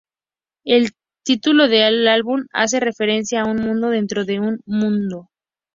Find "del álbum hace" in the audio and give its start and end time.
1.67-2.79